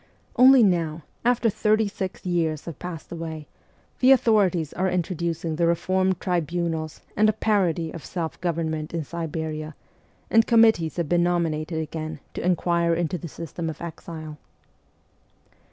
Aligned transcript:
Only 0.35 0.63
now, 0.63 1.03
after 1.23 1.47
thirty 1.47 1.87
six 1.87 2.25
years 2.25 2.65
have 2.65 2.79
passed 2.79 3.11
away, 3.11 3.47
the 3.99 4.09
authorities 4.09 4.73
are 4.73 4.89
introducing 4.89 5.55
the 5.57 5.67
reformed 5.67 6.19
tribunals 6.19 7.01
and 7.15 7.29
a 7.29 7.33
parody 7.33 7.91
of 7.91 8.03
self 8.03 8.41
government 8.41 8.95
in 8.95 9.03
Siberia, 9.03 9.75
and 10.31 10.47
committees 10.47 10.95
have 10.95 11.07
been 11.07 11.21
nominated 11.21 11.79
again 11.79 12.19
to 12.33 12.43
inquire 12.43 12.95
into 12.95 13.19
the 13.19 13.27
system 13.27 13.69
of 13.69 13.79
exile. 13.79 14.39